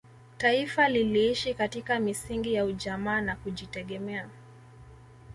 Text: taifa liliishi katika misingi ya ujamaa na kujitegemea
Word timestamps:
taifa 0.37 0.89
liliishi 0.89 1.53
katika 1.53 1.99
misingi 1.99 2.53
ya 2.53 2.65
ujamaa 2.65 3.21
na 3.21 3.35
kujitegemea 3.35 4.29